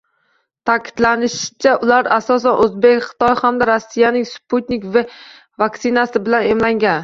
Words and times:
Ta’kidlanishicha, 0.69 1.73
ular 1.87 2.09
asosan 2.17 2.63
o‘zbek—xitoy 2.65 3.35
hamda 3.43 3.69
Rossiyaning 3.73 4.29
“Sputnik 4.33 4.91
V” 4.97 5.07
vaksinasi 5.67 6.27
bilan 6.29 6.53
emlangan 6.57 6.99